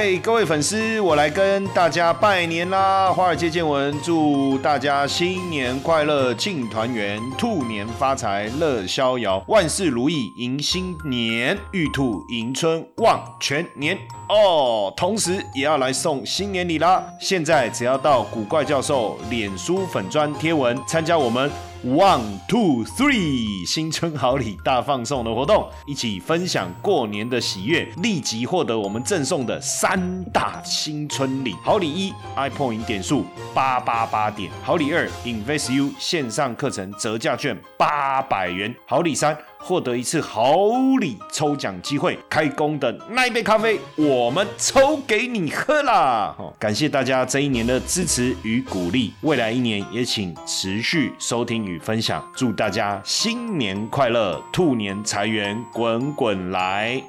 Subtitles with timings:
[0.00, 3.12] 嗨，各位粉丝，我来跟大家拜年啦！
[3.12, 14.94] 华尔街见闻，祝大家新年快乐，庆团圆，兔年发财，乐逍遥，万事如意，迎新年，玉兔迎春，旺全年哦！
[14.96, 17.04] 同时也要来送新年礼啦！
[17.20, 21.50] 现在只要到古怪教授脸书粉砖贴文，参加我们。
[21.84, 31.54] One two three，新春好礼大放送的活动，一起分享过年的喜悦，立即获得我们赠送的三大新春礼。
[31.62, 39.38] 好礼一，iPoint 点数八八八点；好礼二，InvestU 线上课程折价券八百元；好礼三。
[39.58, 40.56] 获得一次好
[41.00, 46.34] 礼抽奖机会，开工的那一杯咖啡，我们抽给你喝啦！
[46.58, 57.02] 感谢大家这一年的支持与鼓励，未来一年也请持续收听与分享，祝大家新年快乐，兔年财源滚滚来。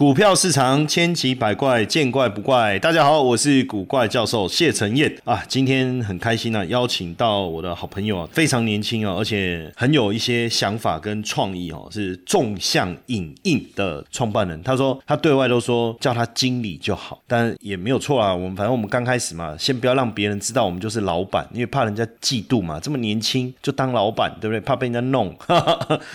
[0.00, 2.78] 股票市场千奇百怪，见怪不怪。
[2.78, 5.44] 大家好，我是古怪教授谢承彦啊。
[5.46, 14.62] 今天很开心啊，邀请到我的好朋友啊，非常年轻啊，而且很有一些想法跟创意哦，是纵向影印的创办人。
[14.62, 18.34] 他说他对外都说叫他经理就好，但也没有错啊。
[18.34, 22.80] 我们反正我们刚开始嘛，先不要让别人知道我们就是老板，因为怕人家嫉妒嘛。
[22.80, 24.60] 这么年轻就当老板，对不对？
[24.60, 25.36] 怕被人家弄。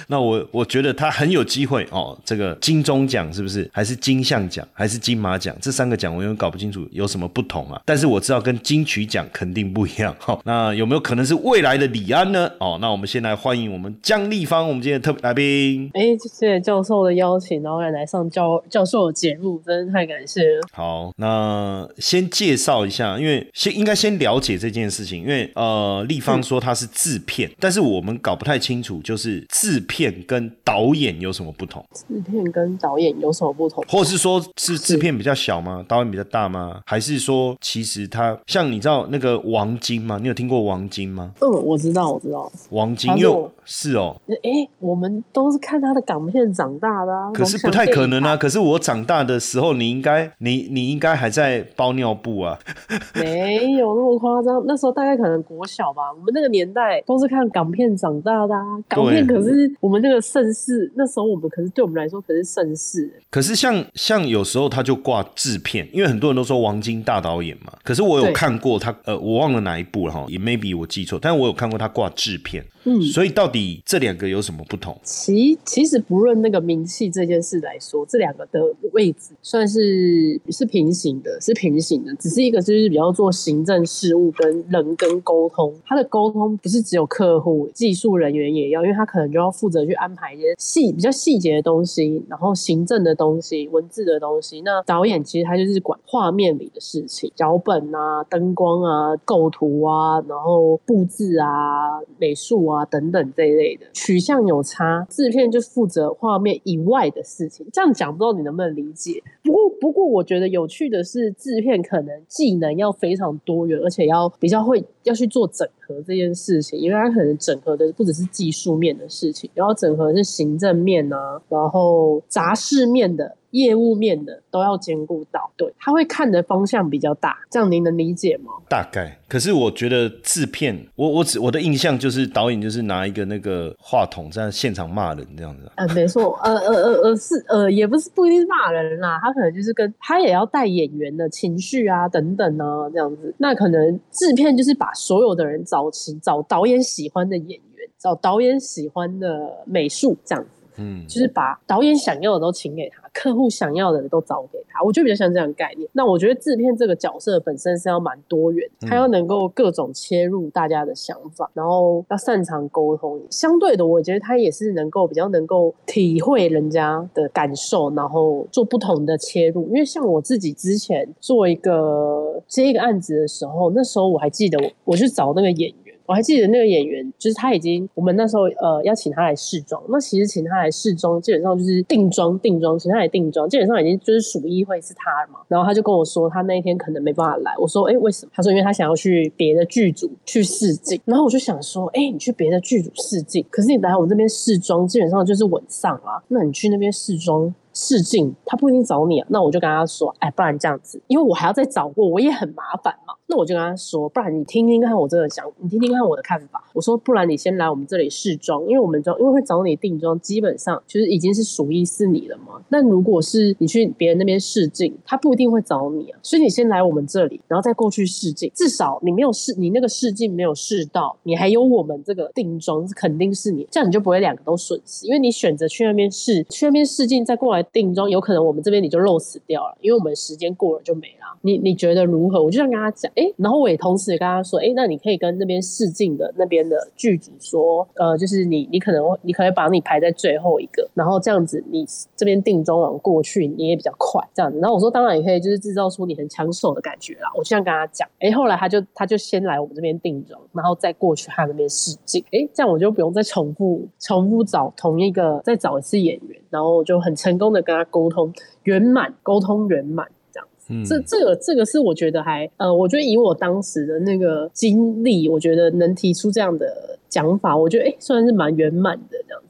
[0.07, 2.17] 那我我觉得他很有机会哦。
[2.25, 3.69] 这个金钟奖是不是？
[3.75, 5.53] 还是金像奖，还是金马奖？
[5.61, 7.81] 这三个奖我永远搞不清楚有什么不同啊！
[7.83, 10.15] 但是我知道跟金曲奖肯定不一样。
[10.17, 12.49] 好， 那有没有可能是未来的李安呢？
[12.61, 15.91] 哦，那我们先来欢迎我们江立芳，我们今天的特别来宾。
[15.93, 20.61] 哎，谢谢教授的邀请，然后来上教教授的节目，真的太感谢了。
[20.71, 31.85] 好，那先介绍一下，因为先应该先了解这件事情，因为呃，立芳说他是制片，但是我们搞不太清楚，就是制片跟导演有什么不同？
[31.93, 33.83] 制片跟导演有什么不同？
[33.87, 35.83] 或是说，是制片比较小吗？
[35.87, 36.81] 导演比较大吗？
[36.85, 40.17] 还是说，其实他像你知道那个王晶吗？
[40.21, 41.31] 你有听过王晶吗？
[41.41, 42.51] 嗯，我知道，我知道。
[42.69, 44.15] 王晶又是哦。
[44.27, 47.31] 哎，我们都是看他的港片长大的啊。
[47.33, 48.35] 可是不太可能啊。
[48.37, 52.57] 可是我长大的时候，你应该，你你应该还在包尿布啊。
[53.15, 56.11] 没有那么夸张，那时候大概可能国小吧。
[56.13, 58.61] 我们那个年代都是看港片长大的啊。
[58.87, 63.11] 港片可是我们这个盛世，那时候我们可是对我们来说可是盛世。
[63.29, 63.83] 可是像。
[63.95, 67.73] 像有时候他就挂制片，因为很多人都说王晶大导演嘛。
[67.83, 72.63] 可是我有看过他，呃，我忘了哪一部了哈，也 maybe 我记错，但是我有看过他挂制片。
[72.85, 74.97] 嗯，所以到底这两个有什么不同？
[75.03, 78.61] 其其实不论那个名气这件事来说，这两个的
[78.93, 82.15] 位置算是是平行的，是平行的。
[82.15, 93.67] 只是一个就是比较做行政事务跟人跟沟通，他的沟通不是只有客户，技术人员也要，因为他可能就要负责去安排一些细比较细节的东西，然后行政的东西。
[93.75, 105.05] 文字的东西，那导演其实他就是管画面里的事情，脚本啊、灯光啊、构图啊，然后布置啊、美术啊啊等等这一类的取向有差。
[105.09, 107.65] 制片就负责画面以外的事情。
[107.71, 109.21] 这样讲不知道你能不能理解？
[109.43, 123.35] 不过不过，我觉得有趣的是，制片可能技能要非常多元，而且要比较会要去做整合这件事情，因为他可能整合的不只是技术面的事情，然后整合是行政面啊，然后杂事面的。
[123.55, 128.51] 业务面的都要兼顾到，对，他会看的方向比较大，这样您能理解吗？
[128.67, 135.71] 大概，可是我觉得制片，我我只我的印象就是导演就是拿一个那个话筒在现场骂人这样子。
[135.75, 143.33] 呃，没错，呃呃呃呃是呃也不是不一定是骂人啦，他可能就是跟他也要带演员的情绪啊等等啊这样子。
[143.37, 150.49] 那可能制片就是把所有的人找齐，找导演喜欢的演员，找导演喜欢的美术这样子。
[150.77, 155.89] 嗯，就是把导演想要的都请给他，客户想要的都找给他，我就比较像这样概念。
[155.93, 163.21] 那我觉得制片这个角色本身是要蛮多元，他要能够各种切入大家的想法，然后要擅长沟通。
[163.29, 169.67] 相对的，我觉得他也是能够比较能够体会人家的感受，然后做不同的切入。
[169.67, 175.84] 因为像我自己之前做一个接一个案子的时候，那时候我还记得我我去找那个演员。
[176.05, 185.39] 我还记得那个演员，就是他已经，我们那时候呃要请他来试妆，那其实请他来试妆，基本上就是定妆定妆，请他来定妆，基本上已经就是属一会是他了嘛。
[185.47, 187.51] 然后他就跟我说，他那一天可能没办法来。
[187.59, 188.31] 我说，哎，为什么？
[188.35, 190.99] 他说，因为他想要去别的剧组去试镜。
[191.05, 196.21] 然后我就想说，哎，你去别的剧组试镜，可是你来我们这边试妆，基本上就是稳上啊。
[196.27, 197.53] 那你去那边试妆。
[197.75, 199.27] 试镜，他不一定找你啊。
[199.29, 203.13] 那我就跟他说，哎，不然这样子，因为我还要再找过，我也很麻烦嘛。
[203.27, 206.63] 那我就跟他说，不然你听听看我这个想，你听听看我的看法。
[206.73, 212.61] 我说，不然你先来我们这里试妆，因为我们妆，因为会找你定妆，基本上就是已经是属于是你了嘛。
[212.69, 216.19] 那如果是你去别人那边试镜，他不一定会找你啊。
[216.21, 231.37] 所以你先来我们这里，然后再过去试镜，至少你没有试，你那个试镜没有试到，你还有我们这个定妆，肯定是你，这样你就不会两个都损失，因为你选择去那边试，去那边试镜再过来定妆，有可能我们这边你就漏死掉了，因为我们时间过了就没了。
[231.41, 232.41] 你你觉得如何？
[232.41, 241.85] 我就想跟他讲，哎，然后我也同时也跟他说，哎，那你可以跟那边试镜的那边的剧组说，呃，就是你你可能你可以把你排在最后一个，然后这样子你
[242.15, 244.57] 这边定妆完过去你也比较快，这样子。
[244.59, 247.29] 然后我说当然也可以，就是制造出你很抢手的感觉啦。
[247.35, 258.31] 我这样跟他讲，哎，后来他就他就先来我们这边定妆，然后再过去他那边试镜，哎，这样我就不用再重复重复找同一个再找一次演员，然后就很成功的跟他沟通
[258.63, 260.07] 圆满，沟通圆满。
[260.31, 269.41] 这样这这个这个是我觉得还呃，我觉得以我当时的那个经历，我觉得能提出这样的讲法，我觉得哎，算是蛮圆满的这样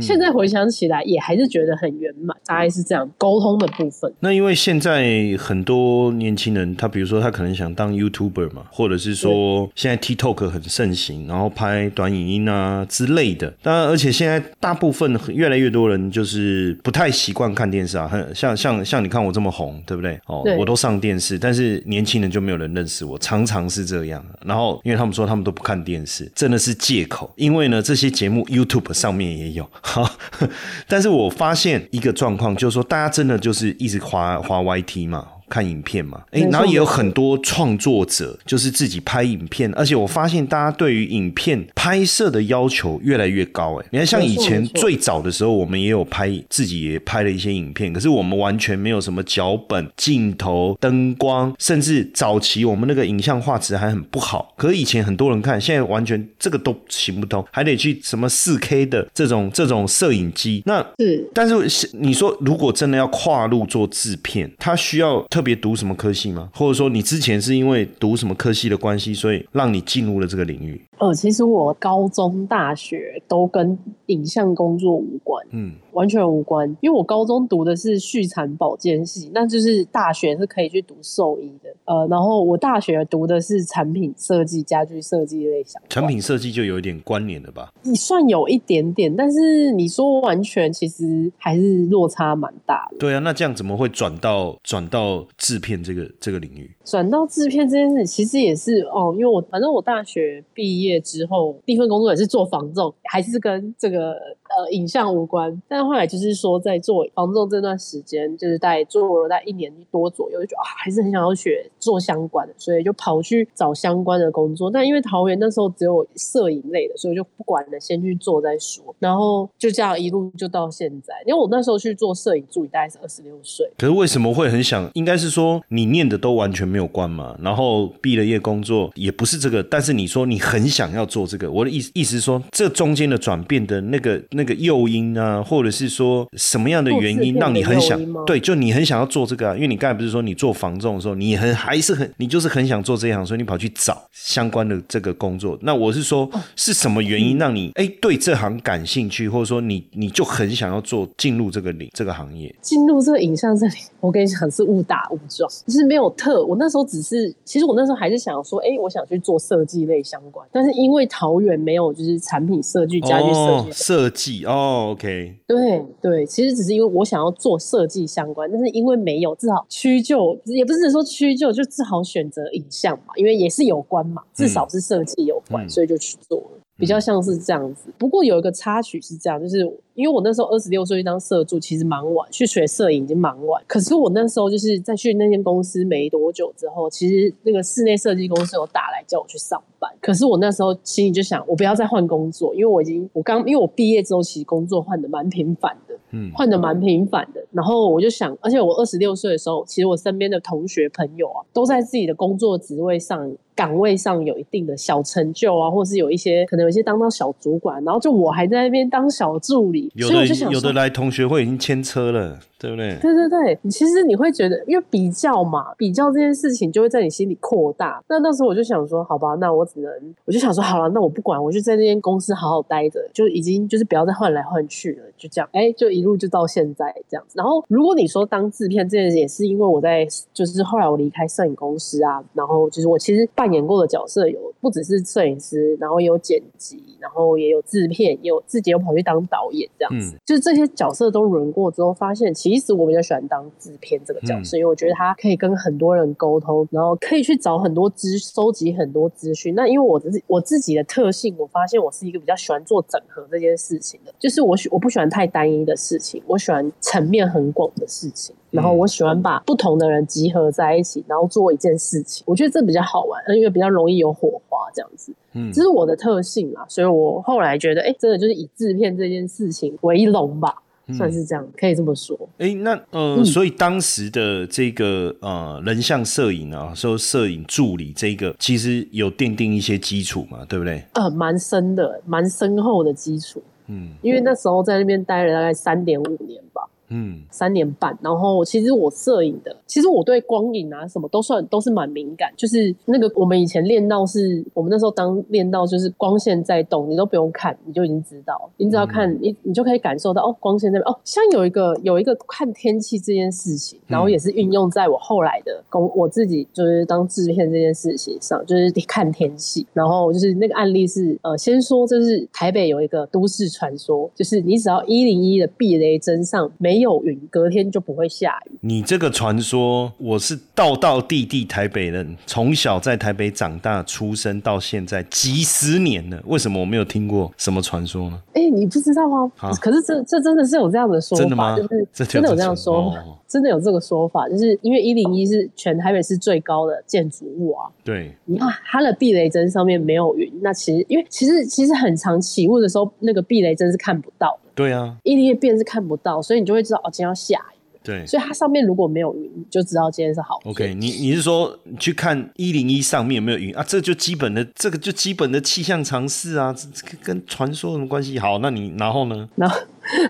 [0.00, 0.06] 子。
[0.06, 4.12] 现在回想起来，也还是觉得很圆满，大概是这样沟通的部分。
[4.20, 13.52] 那因为现在很多年轻人，他比如说他可能想当 YouTuber 嘛，或者是说现在 TikTok 很盛行，然后拍短影音啊之类的。
[13.62, 20.18] 当然，而且现在大部分越来越多人就是不太习惯看电视啊，很像像像你看我这么红，对不对？
[20.26, 24.24] 哦，我都上电视，但是年轻人就没有人认识我，常常是这样。
[24.44, 27.32] 然后因为他们说他们都不看电视，真的是借口。
[27.36, 29.68] 因为呢，这些节目 YouTube 上面也有。
[29.86, 30.10] 好，
[30.88, 35.26] 但是我发现一个状况，就是说，大家真的就是一直滑滑 YT 嘛。
[35.54, 43.80] 看影片嘛，哎，然后也有很多创作者就是自己拍影片，而且我发现大家对于影片拍摄的要求越来越高。
[43.80, 54.52] 哎，你看，像以前最早的时候，我们也有拍，自己也拍了一些影片，可是我们完全没有什么脚本、镜头、灯光，甚至早期我们那个影像画质还很不好。
[54.56, 60.64] 可是以前很多人看，现在完全这个都行不通，还得去什么四 K 的这种这种摄影机。
[60.66, 65.24] 那是，但是你说如果真的要跨入做制片，它需要。
[65.30, 66.50] 特别读什么科系吗？
[66.54, 70.82] 或者说你之前是因为读什么科系的关系，所以让你进入了这个领域？
[70.98, 75.46] 呃，其实我高中、大学都跟影像工作无关。
[75.50, 75.74] 嗯。
[75.94, 81.70] 完全无关，因为我高中读的是畜产保健系，那就是大学是可以去读兽医的。
[81.84, 87.72] 呃，然后我大学读的是产品设计、家具设计类相产品设计就有一点关联了吧？
[87.84, 92.96] 你算有一点点，但是你说完全，其实还是落差蛮大的。
[92.98, 96.74] 对啊，那这样怎么会转到转到制片这个这个领域？
[96.84, 104.16] 转到制片这件事，其实也是哦，因为我反正我大学毕业之后第一份工作也是做防重，还是跟这个。
[104.56, 114.70] 呃，影像无关，但后来就是说，在做防重这段时间，就是在做了在一年多左右，就觉得啊，还是很想要学做相关的，所以就跑去找相关的工作。
[114.70, 118.94] 但因为桃园那时候只有摄影类的，所以就不管了，先去做再说。
[119.00, 121.12] 然后就这样一路就到现在。
[121.26, 123.68] 因为我那时候去做摄影助理，大概是二十六岁。
[123.76, 124.88] 可是为什么会很想？
[124.94, 127.36] 应该是说你念的都完全没有关嘛。
[127.42, 134.43] 然后毕了业工作也不是这个，但是你说你很想要做这个，我的意思意思说，这中间的转变的那个那。
[134.44, 139.54] 那个诱因啊，或者是说什么样的原因让你很想对，就你很想要做这个啊？
[139.54, 145.58] 因为你刚才不是说你做防重的时候，你很还是很你就是很想做这一行，所以你跑去找相关的这个工作。
[145.62, 152.54] 那我是说，是什么原因让你哎对这行感兴趣，或者说你你就很想要做进入这个领这个行业？
[152.60, 156.44] 进入这个影像这里，我跟你讲是误打误撞，就是没有特。
[156.44, 164.33] 我那时候只是，其实我那时候还是想说，哎，我想去做设计类相关，但是因为桃园没有就是产品设计、家具设计设计。
[164.44, 176.63] 哦，OK，对对，其实只是因为我想要做设计相关，但是因为没有，至少屈就，也不是说屈就，就只好选择影像嘛，因为也是有关嘛，至少是设计有关，所以就去做了。
[176.76, 179.58] 比较像是这样子，不过有一个插曲是这样，就是
[179.94, 183.62] 因为我那时候二十六岁当社助，其实蛮晚去学摄影已经蛮晚。
[183.68, 189.88] 可是我那时候就是在去那间公司没多久之后，其实那个室内设计公司有打来叫我去上班。
[190.00, 197.44] 可是我那时候心里就想，我不要再换工作，因为我已经我刚因为我毕业之后其实工作换的蛮频繁的，嗯，换的蛮频繁的。
[197.52, 203.32] 然后我就想，而且我二十六岁的时候，其实我身边的同学朋友啊，都在自己的工作职位上。
[203.54, 212.96] 岗位上有一定的小成就啊，或是有一些可能有一些当到小主管，然后就我还在那边当小助理，有所以我就想有的来同学会已经牵车了，对不对？
[213.00, 218.02] 对对对，你其实你会觉得，因为比较嘛，比较这件事情就会在你心里扩大。
[218.08, 219.90] 那那时候我就想说，好吧，那我只能，
[220.24, 227.34] 我就想说，好了，那我不管，我就在那间公司好好待着，就已经就是不要再换来换去了，就这样，哎，就一路就到现在这样子。
[227.36, 249.54] 然后如果你说当制片这件事，也是因为我在，就是后来我离开摄影公司啊，然后就是我其实扮演过的角色有不只是摄影师，然后也有剪辑，然后也有制片，也有自己又跑去当导演这样子，就是这些角色都轮过之后，发现其实我比较喜欢当制片这个角色，因为我觉得他可以跟很多人沟通，然后可以去找很多资，收集很多资讯。
[249.54, 258.34] 那因为我的我自己的特性，我发现我是一个比较喜欢做整合这件事情的，就是我喜我不喜欢太单一的事情，我喜欢层面很广的事情。
[258.54, 262.22] 然后我喜欢把不同的人集合在一起，然后做一件事情。
[262.26, 265.12] 我觉得这比较好玩，因为比较容易有火花这样子。
[265.32, 270.54] 嗯，这是我的特性啦，所以我后来觉得，哎，真的就是以制片这件事情为荣吧，
[270.96, 272.16] 算是这样，可以这么说。
[272.38, 280.84] 哎，那呃，所以当时的这个呃人像摄影啊，说摄影助理这个，其实有奠定一些基础嘛，对不对？
[280.94, 283.42] 呃，蛮深的，蛮深厚的基础。
[283.66, 286.62] 嗯，因为那时候在那边待了大概三点五年吧。
[286.96, 292.32] 嗯，三年半，然后其实我摄影的，其实我对光影啊什么都算都是蛮敏感。
[292.36, 318.58] 就是那个我们以前练到是，我们那时候当练到就是光线在动，你都不用看，你就已经知道，你只要看你你就可以感受到哦，光线那边哦，像有一个有一个看天气这件事情，然后也是运用在我后来的工我自己就是当制片这件事情上，就是看天气，然后就是那个案例是呃，先说就是台北有一个都市传说，就是你只要一零一的避雷针上没没有云，隔天就不会下雨。
[318.60, 328.20] 你这个传说，我是道道地地台北人，从小在台北长大，出生到现在几十年了，为什么我没有听过什么传说呢？
[328.34, 329.32] 哎，你不知道吗？
[329.60, 331.56] 可是这这真的是有这样的说法，真的吗？
[331.56, 332.94] 就是真的有这样说，
[333.26, 337.68] 真的有这个说法，就是因为一零一是全台北市最高的建筑物啊。
[337.82, 344.38] 对，你看它的避雷针上面没有云，那其实因为其实其实很长起雾的时候，那个避雷针是看不到。
[344.54, 347.58] 对啊，一裂变是看不到，所以你就会知道哦，今天要下雨。
[347.82, 350.40] 对，所以它上面如果没有云，就知道今天是好。
[350.44, 353.62] OK，你你是说去看一零一上面有没有云啊？
[353.66, 358.18] 这就基本的，这个就基本的气象常识啊，这跟传说什么关系？
[358.18, 359.28] 好，那你然后呢？
[359.36, 359.58] 然后。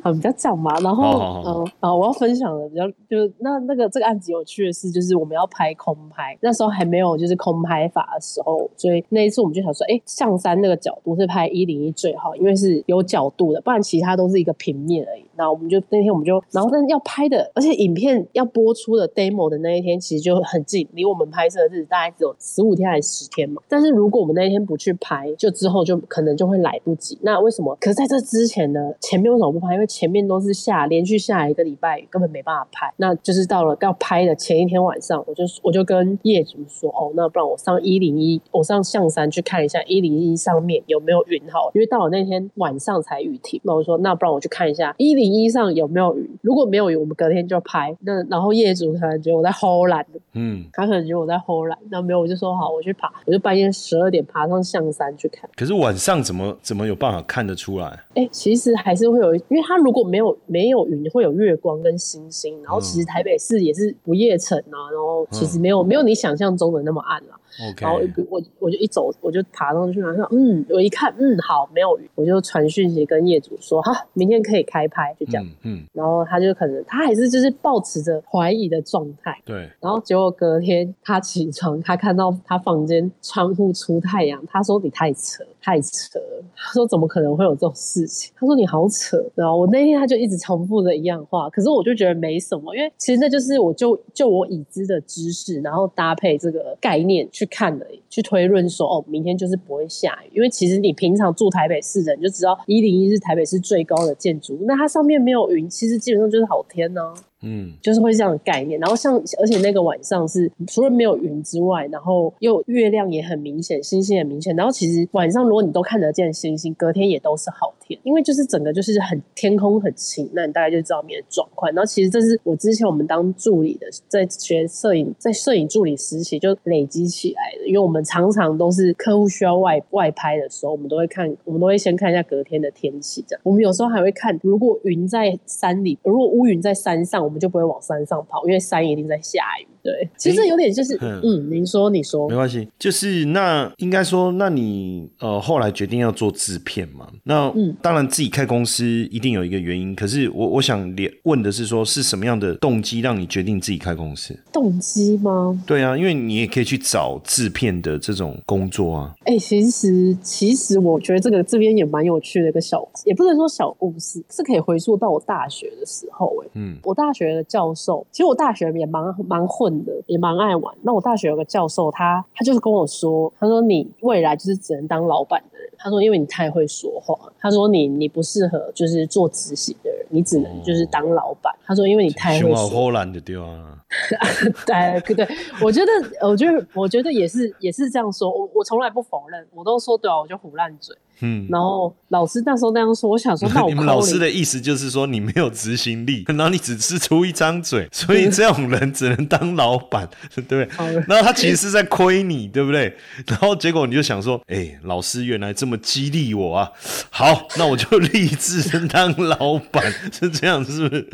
[0.02, 15.24] 啊，比较讲嘛，然后嗯啊，我要分享的比较就是那那个这个案子有趣的是，就是我们要拍空拍，那时候还没有就是空拍法的时候，所以那一次我们就想说，哎，象山那个角度是拍一零一最好，因为是有角度的，不然其他都是一个平面而已。
[15.36, 23.60] 那我们就那天我们就，然后但要拍的，而且影片要播出的 demo 的那一天其实就很近，离我们拍摄的日子大概只有十五天还是十天嘛。
[23.68, 27.18] 但是如果我们那一天不去拍，就之后就可能就会来不及。
[27.22, 27.76] 那为什么？
[27.80, 29.63] 可是在这之前呢，前面为什么不？
[29.72, 32.92] 因为前面都是下连续下一个礼拜，根本没办法拍。
[32.96, 41.70] 那就是到了要拍的前一天晚上，我就我就跟业主说：“哦，那不然我上一零一，我上象山去看一下一零一上面有没有云好。
[41.74, 43.60] 因为到了那天晚上才雨停。
[43.64, 46.28] 那我说，那不然我去看一下一零一上有没有云。
[46.42, 47.96] 如果没有云，我们隔天就拍。
[48.00, 51.78] 那然后业主可能觉得我在偷懒，嗯，他可能觉得我在偷懒。
[51.90, 55.48] 那没有，我就说好，我去爬，我就半夜十二点爬上象山去看。
[55.56, 57.98] 可是晚上怎么怎么有办法看得出来？
[58.14, 62.60] 哎，其实还是会有，因为它如果没有没有云，会有月光跟星星。
[62.64, 67.38] 然后其实台北市也是不夜城啊，然后其实没有没有你想象中的那么暗了。
[67.80, 75.46] 然后我我就一走，我就爬上去然后嗯，我一看，嗯，好，没有雨，我就传讯息跟业主说，哈，明天可以开拍，就这样。
[75.62, 79.40] 嗯，然后他就可能他还是就是保持着怀疑的状态。
[79.44, 79.70] 对。
[79.80, 86.18] 然后结果隔天他起床，他看到他房间窗户出太阳，他说你太扯，太扯。
[86.56, 88.32] 他说怎么可能会有这种事情？
[88.36, 89.24] 他说你好扯。
[89.36, 97.43] 然后我那天他就一直重复着一样话，可是我就觉得没什么，因为其实那就是我就就我已知的知识，然后搭配这个概念去。
[97.44, 107.00] 去看的，去推论说，哦，明天就是不会下雨，因为其实你平常住台北市的，你就知道一零一是台北市最高的建筑，那它上面没有云，其实基本上就是好天呢。
[107.46, 121.70] 嗯，就是会这样的概念，然后像而且那个晚上是除了没有云之外，然后又月亮也很明显，星星也明显，然后其实晚上如果你都看得见星星，隔天也都是好天，因为就是整个就是很天空很晴，那你大概就知道明天状况。
[121.72, 133.40] 然后其实这是我之前我们当助理的，在学摄影，在摄影助理实习就累积起来的，因为我们常常都是客户需要外外拍的时候，我们都会看，我们都会先看一下隔天的天气，这样。
[133.42, 139.73] 我们有时候还会看，如果云在山里，如果乌云在山上，我们就不会往山上跑，因为山一定在下雨。
[139.84, 147.06] 对，其实有点就是，嗯嗯，您说，你说没，关系，就是那应该说，那你呃后来决定要做制片嘛？
[147.24, 154.34] 那嗯当然自己开公司一定有一个原因，可是我我想连问的是说，是什么样的动机让你决定自己开公司？
[154.50, 155.62] 动机吗？
[155.66, 159.14] 对啊，因为你也可以去找制片的这种工作啊。
[159.24, 170.74] 哎、其实其实我觉得这个这边也蛮有趣的一个小，也不能说小故事，是可以回溯到我大学的时候、哎，嗯我大学的教授，其实我大学也蛮蛮混的，也蛮爱玩。
[170.82, 175.70] 那我大学有个教授，他他就是跟我说，他说你未来就是只能当老板的人。
[175.76, 181.54] 他说因为你太会说话，他说你你不适合就是做执行的人，你只能就是当老板。
[181.64, 183.78] 他说因为你太会熊说好荷兰的对啊，
[184.66, 185.92] 对对对，我觉得，
[186.26, 188.30] 我觉得，我觉得也是，也是这样说。
[188.30, 190.96] 我我从来不否认，我都说对啊，我就胡烂嘴。
[191.20, 191.46] 嗯。
[191.50, 200.68] 然后老师那时候那样说，我想说，那我 你们老师的意思就是说你没有执行力， 然后你只是出一张嘴，所以这种人只能当老板， 对不对？
[200.70, 202.94] 好然后他其实是在亏你，对不对？
[203.26, 206.70] 然后结果你就想说，哎、老师原来这么激励我啊！
[207.10, 211.08] 好，那我就立志当老板，是这样，是不是？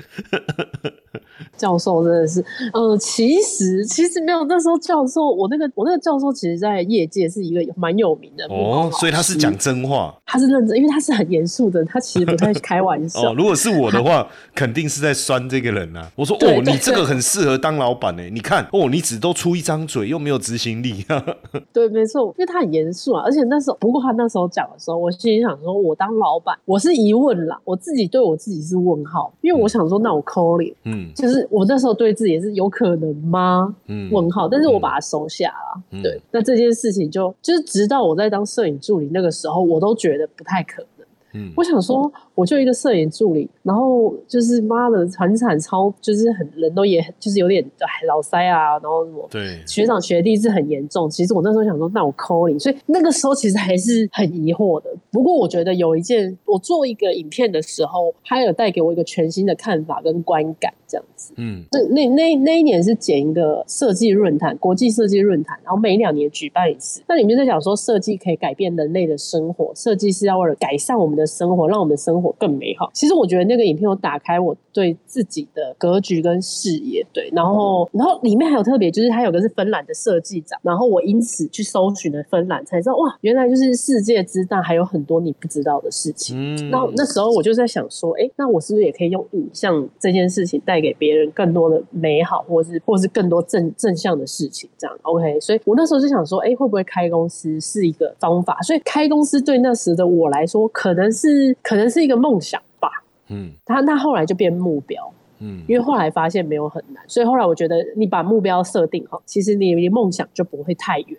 [1.61, 13.31] 教授真的是，呃，其实其实没有，那时候教授，我那个我那个教授，其实在业界是一个蛮有名的哦，所以他是讲，真话他是认真，因为他是很严肃的，他其实不太 开玩笑。
[13.31, 13.35] 哦。
[13.37, 16.11] 如果是我的话，肯定是在酸这个人啊。
[16.17, 18.23] 我说哦，你这个很适合当老板呢。
[18.31, 21.05] 你看哦，你只都出一张嘴，又没有执行力。
[21.75, 33.75] 对，没错，因为他很严肃啊，而且那时候，不过他那时候讲的时候，我心里想说，我当老板，我是疑问啦，我自己对我自己是问号，因为我想说，那我扣脸，嗯就是我那时候对自己也是有可能吗？
[33.87, 35.83] 嗯，问号，但是我把它收下了。
[35.91, 41.00] 嗯对，那这件事情就就是直到我在当摄影助理那个时候，我都觉得不太可能。
[41.35, 51.09] 嗯我想说，我就一个摄影助理，然后就是妈的很惨超，就是很人都也就是有点哎老塞啊，然后什么对，学长学弟是很严重。
[51.09, 54.91] 其实我那时候想说，那我扣你，所以那个时候其实还是很疑惑的。
[55.11, 61.33] 不过我觉得有一件，我做一个影片的时候，它有带给我一个全新的看法跟观感，这样子。
[61.37, 67.03] 嗯那那那那一年是剪一个设计论坛，国际设计论坛，然后每两年举办一次。
[67.09, 72.91] 那里面在讲说，设计可以改变人类的生活，设计是要为了改善我们的生活，让我们的生活更美好。
[72.93, 77.31] 其实我觉得那个影片有打开我对自己的格局跟视野，对。
[77.33, 86.37] 然后然后里面还有特别，就是它有个是芬兰的设计展，然后我因此去搜寻了芬兰，才知道哇，原来就是世界之大，还有很多你不知道的事情。
[86.39, 94.69] 嗯，那那时候我就在想说，哎，那我是不是也可以用影像这件事情带给别人更多的美好，或是或是更多正正向的事情？
[94.79, 98.59] 这样 OK，所以我那时候就想说，哎，会不会开公司是一个方法？
[98.63, 102.89] 所以开公司对那时的我来说，可能是可能是一个梦想吧。
[103.29, 111.19] 嗯他那后来就变目标，嗯因为后来发现没有很难，所以后来我觉得你把目标设定好，其实你离梦想就不会太远。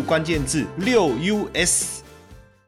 [0.00, 1.10] 关键字六
[1.54, 2.00] us。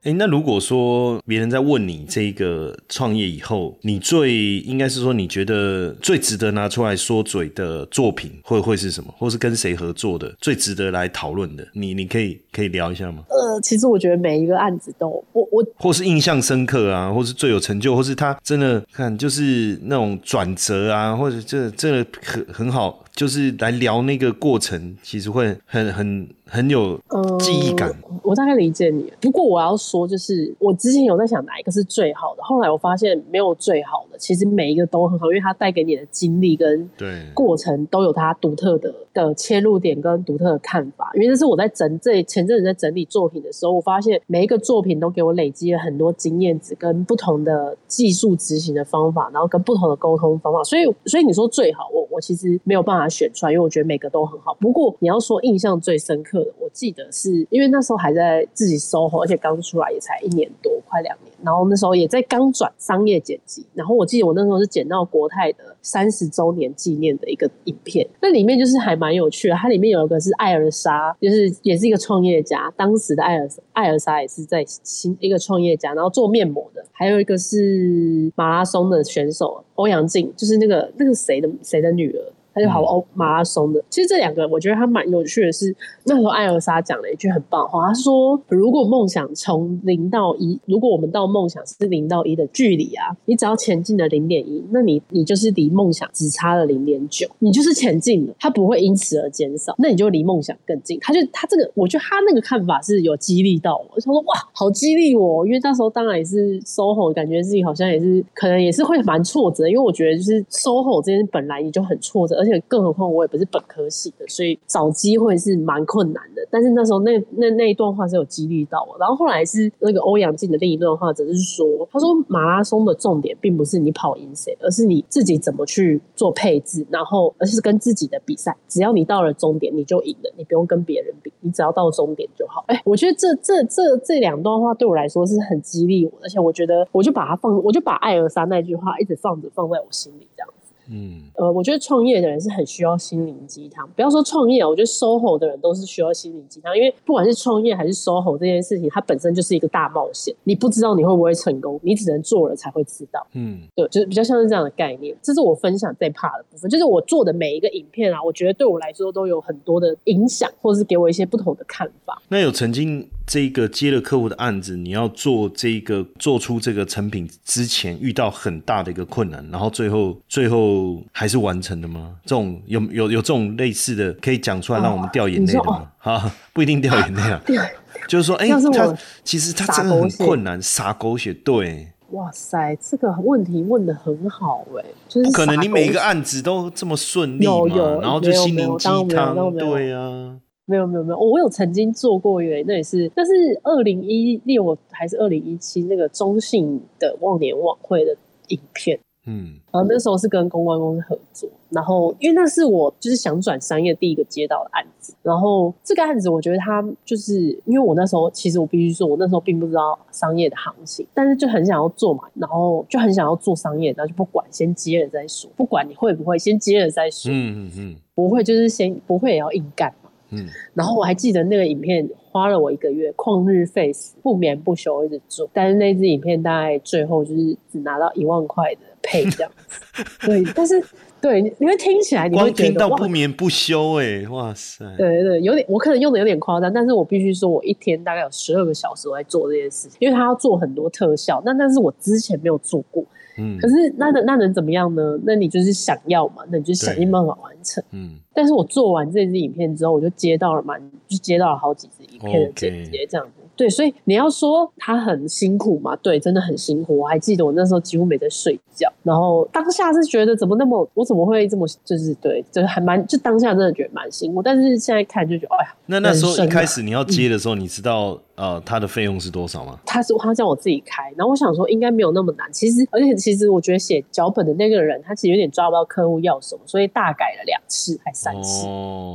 [0.04, 11.64] 哎，那如果说别人在问你这个创业以后，你最应该是说你觉得最值得拿出来说嘴的作品会会是什么，或是跟谁合作的最值得来讨论的？
[11.72, 13.22] 你你可以可以聊一下吗？
[13.28, 27.90] 呃，其实我觉得每一个案子都，我我或是印象深刻啊，或是最有成就，或是他真的看就是那种转折啊，或者这这很很好，就是来聊那个过程，其实会很很很有呃记忆感。
[28.22, 41.10] 我大概理解你，不过我要说，就是我之前有在想哪一个是最好的，后来我发现没有最好的，其实每一个都很好，因为它带给你的经历跟对，过程都有它独特的的切入点跟独特的看法。
[41.14, 50.62] 因为这是我在整这前阵子在整理作品的时候，我发现每一个作品都给我累积了很多经验值跟不同的技术执行的方法，然后跟不同的沟通方法。
[50.62, 54.54] 所以，所以你说最好，我我其实没有办法选出来，因为我觉得每个都很好。
[54.60, 61.32] 不过你要说印象最深刻我记得是因为那时候还在自己 SOHO，而且刚出来也才一年多，快两年。
[61.42, 69.54] 然后那时候也在刚转商业剪辑，然后我记得我那时候是剪到国泰的三十周年纪念的一个影片，那里面就是还蛮有趣的。
[69.54, 82.32] 它里面有一个是艾尔莎，就是也是一个创业家，当时的艾尔艾尔莎也是在新一个创业家，然后做面膜的，还有一个是马拉松的选手欧阳靖，就是那个那个谁的谁的女儿。
[82.54, 83.82] 他就跑欧马拉松的。
[83.90, 116.44] 其实这两个我觉得他蛮有趣的是，那时候艾尔莎讲了一句很棒的话，他说：“如果梦想从零到一，如果我们到梦想是零到一的距离啊，你只要前进了零点一，那你你就是离梦想只差了零点九，你就是前进了，它不会因此而减少，那你就离梦想更近。”他就他这个，我觉得他那个看法是有激励到我，他说：“哇，好激励我！”因为那时候当然也是 SOHO，感觉自己好像也是可能也是会蛮挫折，因为我觉得就是 SOHO 这件本来也就很挫折，而且更何况我也不是本科系的，所以找机会是蛮困难的。
[116.50, 118.98] 但是那时候那那那一段话是有激励到我。
[118.98, 128.56] 然后后来是那个欧阳靖的另一段话，只是说，他说马拉松的重点并不是你跑赢谁，而是你自己怎么去做配置，然后而是跟自己的比赛。
[128.66, 132.64] 只要你到了终点，你就赢了，你不用跟别人比，你只要到终点就好。
[132.66, 140.48] 哎，我觉得这这这这两段话对我来说是很激励我，而且我觉得我就把它放，我就把艾尔莎那句话一直放着放在我心里，这样。
[140.92, 143.88] 嗯，呃，我觉得创业的人是很需要心灵鸡汤。
[143.96, 153.26] 不要说创业，我觉得 SOHO 的人都是需要心灵鸡汤，因为不管是创业还是 SOHO 这件事情，它本身就是一个大冒险，你不知道你会不会成功，你只能做了才会知道。
[153.32, 155.16] 嗯，对，就是比较像是这样的概念。
[155.22, 162.20] 这是我分享最怕的部分，就是我做的每一个影片啊，我觉得对我来说都有很多的影响，或者是给我一些不同的看法。
[162.28, 170.81] 那有曾经这个接了客户的案子，你要做这个做出这个成品之前，遇到很大的一个困难，然后最后最后
[171.12, 172.16] 还是完成的吗？
[172.24, 175.90] 这种有有有这种类似的可以讲出来让我们掉眼泪的吗？
[175.98, 177.42] 啊，不一定掉眼泪啊，
[178.08, 181.88] 就是说，哎，他其实他真的很困难，撒狗血，对。
[182.10, 187.66] 哇塞，这个问题问的很好哎，就是不可能你每一个案子都这么顺利嘛，
[188.02, 190.36] 然后就心灵鸡汤，对啊。
[190.64, 193.32] 没有没有没有，我有曾经做过耶，那也是，但是
[193.64, 198.16] 二零一六还是二零一七那个中信的忘年晚会的
[198.48, 220.10] 影片，嗯，然后那时候是跟公关公司合作，然后因为那是我就是想转商业第一个接到的案子，然后这个案子我觉得他就是因为我那时候其实我必须说，我那时候并不知道商业的行情，但是就很想要做嘛，然后就很想要做商业，然后就不管先接了再说，不管你会不会先接了再说，嗯嗯嗯，不会就是先不会也要硬干嘛。
[220.34, 230.04] 嗯，然后我还记得那个影片花了我一个月旷日费时不眠不休一直做，但是那支影片大概最后就是只拿到一万块的配这样子。
[230.26, 230.82] 对，但是
[231.20, 234.84] 对，你会听起来你会听到不眠不休哎，哇塞！
[234.96, 243.04] 对对，有点我可能用的有点夸张，但是我必须说我一天大概有十二个小时我在做这件事情，因为他要做很多特效，那但是我之前没有做过。
[243.38, 245.18] 嗯，可是那能那能怎么样呢？
[245.24, 247.82] 那你就是想要嘛，那你就想尽办法完成。
[247.92, 253.41] 嗯，但是我做完这支影片之后，我就接到了蛮，就接到了好几支影片的剪接，这样子。
[253.54, 255.94] 对，所以你要说他很辛苦嘛？
[255.96, 256.98] 对，真的很辛苦。
[256.98, 264.42] 我还记得我那时候几乎没在睡觉，然后当下是觉得怎么那么，我怎么会这么，就是对，就是还蛮，就当下真的觉得蛮辛苦。
[264.42, 269.78] 但是现在看就觉得，哎呀，那那时候一开始你要接的时候，你知道呃他的费用是多少吗？
[269.86, 272.52] 他是他叫我自己开，然后我想说应该没有那么难。
[272.52, 278.66] 其实，而且其实我觉得写脚本的那个人他其实有点抓不到客户要什么，所以大改了两次还三次，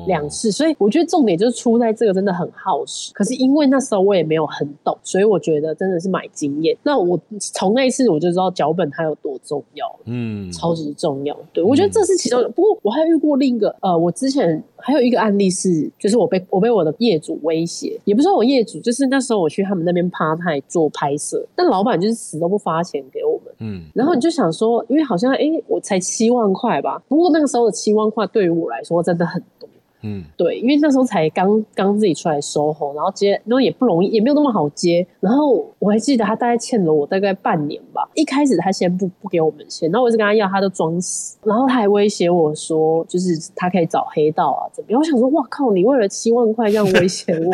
[0.07, 0.49] 两次。
[0.49, 3.11] 所以我觉得重点就是出在这个真的很耗时。
[3.13, 6.77] 可是因为那时候我也没有很懂，所以我觉得真的是买经验。
[6.83, 7.19] 那我
[7.53, 11.37] 从那一次我就知道脚本它有多重要，嗯，超级重要。
[11.51, 12.41] 对我觉得这是其中。
[12.55, 29.56] 不过我还遇过另一个，呃，我之前还有一个案例是，就是我被我被我的业主威胁，也不是我业主，就是那时候我去他们那边趴台做拍摄，但老板就是死都不发钱给我们，嗯，然后你就想说，因为好像哎，我才七万块吧，不过那个时候的七万块对于我来说真的很多。
[30.01, 35.05] 嗯，对，因为那时候才刚刚自己出来收红，然后接，然后也不容易，也没有那么好接。
[35.19, 38.07] 然后我还记得他大概欠了我大概半年吧。
[38.13, 41.37] 一开始他先不不给我们钱，然后我一直跟他要，他都装死。
[41.43, 44.99] 然后他还威胁我说，就是他可以找黑道啊，怎么样？
[44.99, 47.51] 我想说，哇靠，你为了七万块这样威胁我，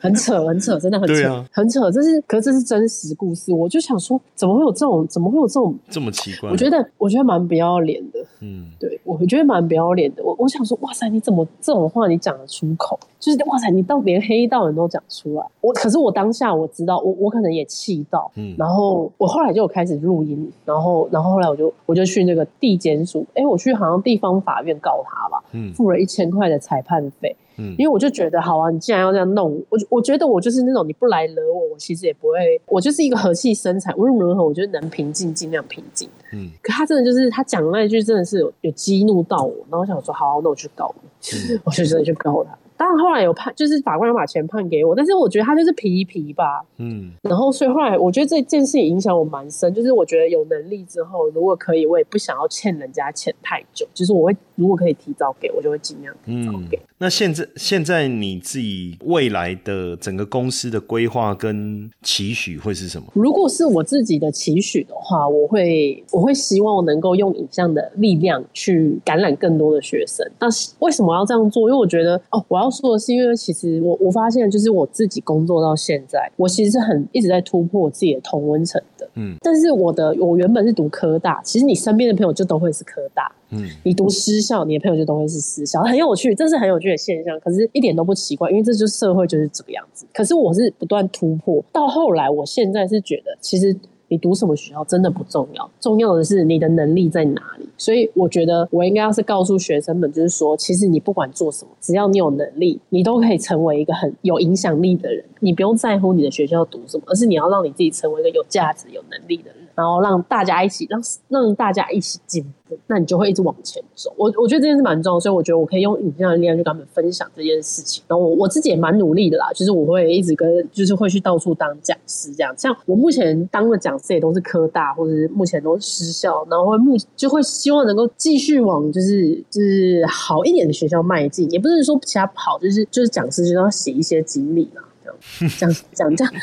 [0.00, 1.90] 很扯，很扯，真的很扯，很扯。
[1.90, 3.52] 这是，可是这是真实故事。
[3.52, 6.50] 我就想说，怎么会有这种，怎么会有这种这么奇怪？
[6.50, 8.18] 我觉得，我觉得蛮不要脸的。
[8.40, 10.22] 嗯，对，我觉得蛮不要脸的。
[10.24, 12.98] 我我想说，哇塞，你怎么这种话你讲得出口？
[13.20, 15.46] 就是哇塞，你到连黑道人都讲出来。
[15.60, 27.36] 我可是我当下我知道，我我可能也气到，嗯，然后我后来就开始录音，然后然后后来我就我就去那个地检署，哎，我去好像地方法院告他吧，嗯，付了一千块的裁判费。
[27.51, 36.08] 嗯，因为我就觉得好啊，你既然要这样弄，我我觉得我就是那种你不来惹我，我其实也不会，我就是一个和气生财，无论如何，我觉得能平静尽量平静。
[36.32, 42.58] 嗯，可他真的就是他讲的那一句真的是有有激怒到我，然后我想说好，那我去告你， 我就真的去告他。
[42.76, 46.64] 当然后来有判，就是法官有把钱判给我，但是我觉得他就是皮一皮吧。
[46.78, 56.78] 嗯，然后所以后来我觉得这件事情影响我蛮深，就是我觉得有能力之后，如果可以，我也不想要欠人家钱太久，就是我会如果可以提早给我，就会尽量提早给。
[56.98, 63.08] 那现在现在你自己未来的整个公司的规划跟期许会是什么？
[63.14, 70.24] 如果是我自己的期许的话，我会我会希望能够用影像的力量去感染更多的学生。
[70.38, 70.46] 那
[70.78, 71.68] 为什么要这样做？
[71.68, 79.08] 因为我觉得哦，我要说的是，因为其实我我发现，就是我自己工作到现在，我其实是很一直在突破自己的同温层的。
[79.14, 83.30] 嗯，但是我的我原本是读科大，其实你身边的朋友就都会是科大。
[83.50, 87.38] 嗯，你读私校，你的朋友就都会是私校，很有趣，这是很有趣的现象。
[87.40, 90.06] 可是一点都不奇怪，因为这就是社会就是这个样子。
[90.14, 93.76] 可是我是不断突破，到后来，我现在是觉得，其实
[94.12, 97.66] 你读什么学校真的不重要，重要的是你的能力在哪里。
[97.78, 105.24] 所以我觉得我应该要是告诉学生们，就是说，其实你不管做什么，只要你有能力，你都可以成为一个很有影响力的人。
[105.40, 109.61] 你不用在乎你的学校读什么，而是你要让你自己成为一个有价值、有能力的人。
[109.74, 114.12] 然后让大家一起让让大家一起进步，那你就会一直往前走。
[114.16, 118.02] 我我觉得这件事蛮重要，所以我觉得我可以用影像的力量去跟他们分享这件事情。
[118.06, 122.54] 然后我我自己也蛮努力的啦，就是我会一直跟，就是会去到处当讲师这样。
[122.56, 131.50] 像我目前当的讲师也都是科大，或者是目前都是私校，然后会目就会希望能够继续往就是就是好一点的学校迈进。
[131.50, 134.68] 也不是说其他不好，就是就是讲师就要写一些经历
[135.10, 135.48] 嘛。
[135.58, 136.34] 讲讲这样，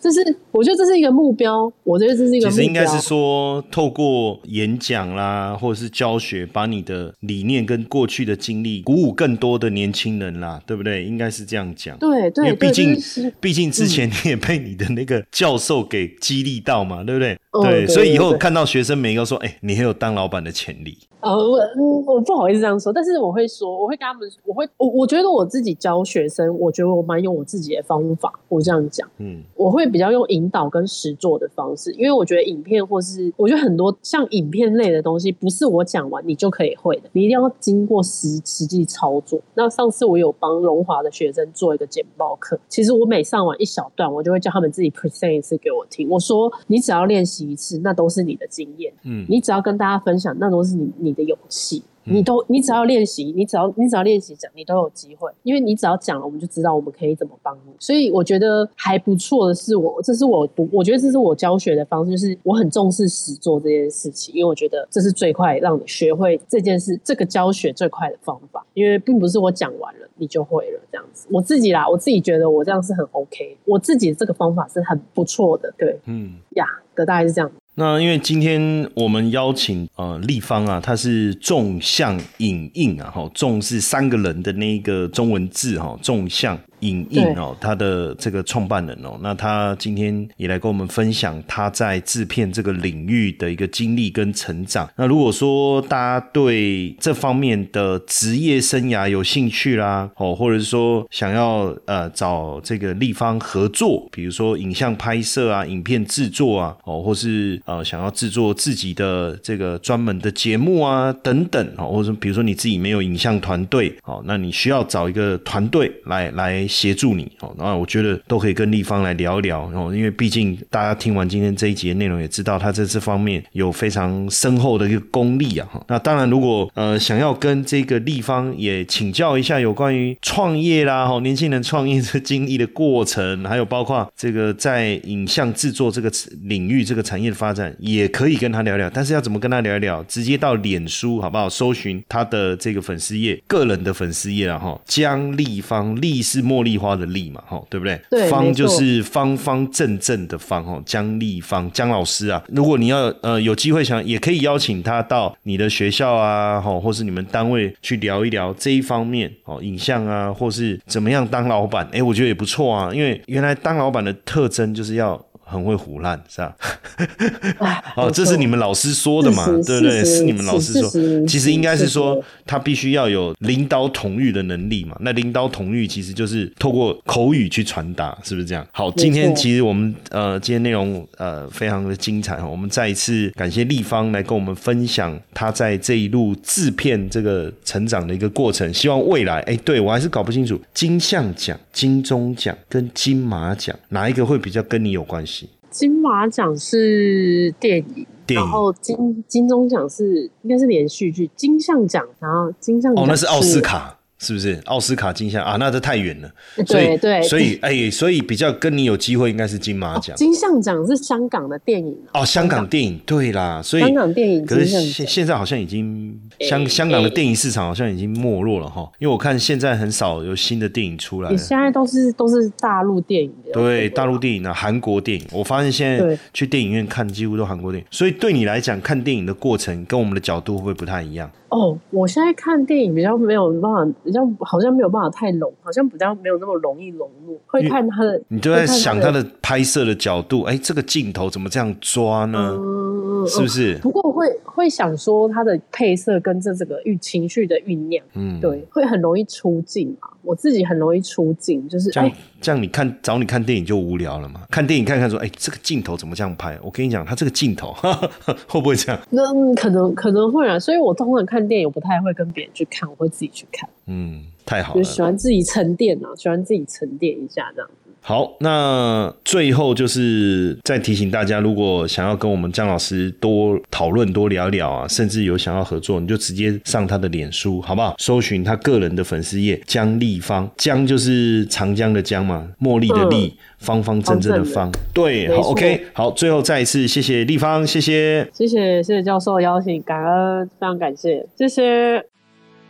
[0.00, 1.70] 这是我觉得这是一个目标。
[1.84, 11.04] 我觉得这是一个，其实应该是说，透过演讲啦，或者是教学，把你的理念跟过去的经历，鼓舞更多的年轻人啦，对不对？
[11.04, 11.96] 应该是这样讲。
[11.98, 12.96] 对对，因为毕竟
[13.40, 17.38] 毕竟之前你也被你的那个教授给激励到嘛，对不对？
[17.62, 20.96] 对，所以以后看到学生每一个说，哎，你很有当老板的潜力。
[21.20, 21.58] 呃，我
[22.06, 28.32] 我不好意思这样说，但是我会说，我会跟他们，我会我我觉得我自己教学生，我觉得我蛮用我自己的方法。
[28.48, 39.40] 我这样讲，嗯，我会比较用引导跟实做的方式，因为我觉得影片或是我觉得很多像影片类的东西，不是我讲完你就可以会的，你一定要经过实实际操作。
[39.54, 46.08] 那上次我有帮龙华的学生做一个简报课，其实我每上完一小段，我就会叫他们自己 present 一次给我听。
[46.08, 51.82] 我说你只要练习一次，那都是你的经验，嗯，你只要跟大家分享，那都是你你的勇气。
[52.08, 57.72] 你都，你只要练习，你只要你只要练习讲，你都有机会，因为你只要讲了，我们就知道我们可以怎么帮你。
[57.78, 68.64] 所以我觉得还不错的是，我这是我读，我觉得这是我教学的方式，就是我很重视实做这件事情，因为我觉得这是最快让你学会这件事，这个教学最快的方法。
[68.74, 77.50] 因为并不是我讲完了你就会了这样子，我自己啦，我自己觉得我这样是很 OK，我自己这个方法是很不错的，对，嗯呀，的大概是这样。
[77.78, 86.58] 那因为今天我们邀请呃立方啊，他是纵向影印啊，哈，纵是三个人的那一个中文字哈，纵向。
[86.80, 94.88] 影印哦，他的这个创办人哦，那他今天也来跟我们分享他在制片这个领域的一个经历跟成长。
[94.96, 116.65] 那如果说大家对这方面的职业生涯有兴趣啦，哦，或者是说想要呃找这个立方合作，比如说影像拍摄啊、影片制作啊，哦，或是呃想要制作自己的这个专门的节目啊等等哦，或者比如说你自己没有影像团队哦，那你需要找一个团队来来。
[116.66, 125.68] 协助你哦，那我觉得都可以跟立方来聊一聊哦，因为毕竟大家听完今天这一节内容，也知道他在这方面有非常深厚的一个功力啊。
[125.88, 136.10] 那当然，如果呃想要跟这个立方也请教一下有关于创业啦哈，年轻人创业这经历的过程，还有包括这个在影像制作这个
[136.42, 138.90] 领域这个产业的发展，也可以跟他聊聊。
[138.90, 140.02] 但是要怎么跟他聊一聊？
[140.04, 141.48] 直接到脸书好不好？
[141.48, 148.00] 搜寻他的这个粉丝页，个人的粉丝页啊哈，江立方，立是莫茉莉花的莉嘛哈，对不对？
[148.10, 165.20] 对，方就是方方正正的方哈，江立方，江老师啊，如果你要呃有机会想，也可以邀请他到你的学校啊，哈，或是你们单位去聊一聊这一方面哦，影像啊，或是怎么样当老板，哎，我觉得也不错啊，因为原来当老板的特征就是要。
[165.48, 166.56] 很会胡烂是吧？
[167.96, 169.46] 哦，这是你们老师说的嘛？
[169.64, 170.04] 对不对？
[170.04, 170.90] 是你们老师说。
[171.26, 174.96] 其实应该是说，他必须要有领导统御的能力嘛。
[175.00, 178.66] 那领导统御其实就是透过口语去传达，是不是这样？
[178.72, 182.46] 好，今天其实我们呃，今天内容呃非常的精彩哈。
[182.46, 188.72] 我们再一次感谢立方来跟我们分享他在这一路制片这个成长的一个过程。
[188.72, 195.35] 希望未来，哎，对我还是搞不清楚金像奖、金钟奖跟金马奖哪一个会比较跟你有关系。
[195.76, 204.58] 金马奖是电影，然后金金钟奖是应该是连续剧，金像奖，然后金像奖哦，那是奥斯卡，是不是？
[204.64, 206.32] 奥斯卡金像啊，那这太远了。
[206.66, 210.16] 所以对对，所以哎，所以比较跟你有机会应该是金马奖。
[210.16, 221.32] 金像奖是香港的电影啊哦，香港电影对啦，所以香港电影可是金像奖现现在好像已经香诶香港的电影市场好像已经没落了哈，因为我看现在很少有新的电影出来了。
[221.32, 231.30] 你现在都是都是大陆电影的，对大陆电影啊，韩国电影，我发现现在去电影院看几乎都韩国电影，所以对你来讲，看电影的过程跟我们的角度会不会不太一样？
[231.48, 242.56] 哦，我现在看电影比较没有办法，比较好像没有办法太融，好像比较没有那么容易融入，会看他的，你就在想他的拍摄的角度，哎，这个镜头怎么这样抓呢？
[242.58, 243.78] 嗯，是不是？
[243.78, 250.08] 不过会会想说它的配色跟这这个寓情绪的酝酿，嗯，对，会很容易出镜嘛。
[250.22, 254.42] 我自己很容易出镜，就是哎，这样你看找你看电影就无聊了嘛？
[254.50, 256.58] 看电影看看说，哎，这个镜头怎么这样拍？
[256.62, 257.72] 我跟你讲，他这个镜头
[258.46, 259.00] 会不会这样？
[259.10, 260.58] 那嗯可能可能会啊。
[260.58, 264.88] 所以我通常看电影，我不太会跟别人去看，我会自己去看，嗯，太好了就。
[264.88, 267.85] 喜欢自己沉淀啊，喜欢自己沉淀一下这样子。
[268.08, 277.96] 好，那最后就是再提醒大家，如果想要跟我们姜老师多讨论、多聊聊啊，甚至有想要合作，你就直接上他的脸书，好不好？
[277.98, 284.70] 搜寻他个人的粉丝页姜立方，姜就是长江的江嘛，茉莉的莉，方方正正的方。
[284.94, 288.30] 对，好，OK，好，最后再一次谢谢立方，谢谢。
[288.32, 292.06] 谢谢谢谢教授的邀请，感恩，非常感谢，谢谢。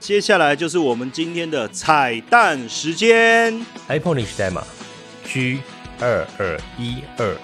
[0.00, 3.54] 接下来就是我们今天的彩蛋时间。
[3.88, 4.62] iPhone 历史代码
[5.26, 5.60] G
[6.00, 7.36] 二二一二。